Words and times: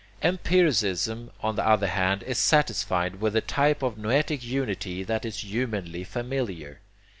Empiricism 0.23 1.29
on 1.41 1.55
the 1.57 1.63
other 1.69 1.85
hand 1.85 2.23
is 2.23 2.39
satisfied 2.39 3.21
with 3.21 3.33
the 3.33 3.39
type 3.41 3.83
of 3.83 3.99
noetic 3.99 4.43
unity 4.43 5.03
that 5.03 5.25
is 5.25 5.41
humanly 5.41 6.03
familiar. 6.03 6.79